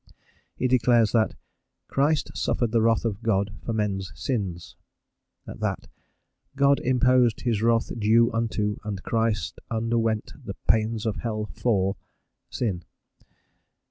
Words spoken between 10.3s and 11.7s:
the pains of hell